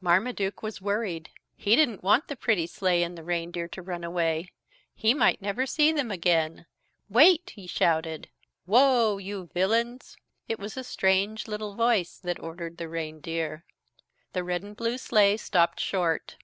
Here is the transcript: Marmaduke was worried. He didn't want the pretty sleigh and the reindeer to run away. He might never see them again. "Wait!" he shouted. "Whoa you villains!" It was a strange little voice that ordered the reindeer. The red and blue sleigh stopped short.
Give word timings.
Marmaduke 0.00 0.62
was 0.62 0.80
worried. 0.80 1.28
He 1.54 1.76
didn't 1.76 2.02
want 2.02 2.28
the 2.28 2.34
pretty 2.36 2.66
sleigh 2.66 3.02
and 3.02 3.14
the 3.14 3.22
reindeer 3.22 3.68
to 3.68 3.82
run 3.82 4.04
away. 4.04 4.50
He 4.94 5.12
might 5.12 5.42
never 5.42 5.66
see 5.66 5.92
them 5.92 6.10
again. 6.10 6.64
"Wait!" 7.10 7.52
he 7.54 7.66
shouted. 7.66 8.30
"Whoa 8.64 9.18
you 9.18 9.50
villains!" 9.52 10.16
It 10.48 10.58
was 10.58 10.78
a 10.78 10.82
strange 10.82 11.46
little 11.46 11.74
voice 11.74 12.16
that 12.16 12.40
ordered 12.40 12.78
the 12.78 12.88
reindeer. 12.88 13.66
The 14.32 14.42
red 14.44 14.62
and 14.62 14.74
blue 14.74 14.96
sleigh 14.96 15.36
stopped 15.36 15.78
short. 15.78 16.38